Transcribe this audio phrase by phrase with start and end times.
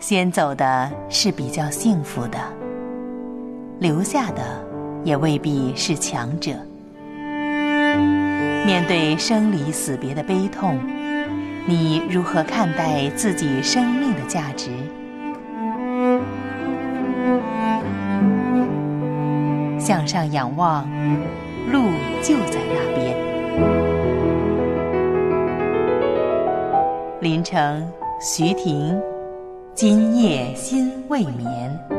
[0.00, 2.38] 先走的是比较幸福的，
[3.80, 4.42] 留下的
[5.02, 6.52] 也未必是强者。
[8.64, 10.78] 面对生离死别的悲痛，
[11.66, 14.70] 你如何看待自己生命的价值？
[19.80, 20.88] 向上仰望，
[21.72, 21.82] 路
[22.22, 23.16] 就在那边。
[27.20, 27.84] 林城，
[28.20, 28.96] 徐婷，
[29.80, 31.97] 今夜心未眠。